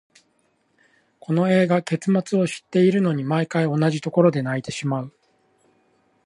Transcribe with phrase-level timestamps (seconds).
[1.19, 5.13] この映画、結末を知っているのに、毎回同じところで泣いてしまう。